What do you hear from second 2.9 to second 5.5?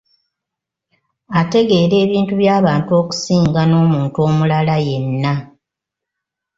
okusinga n'omuntu omulala yenna.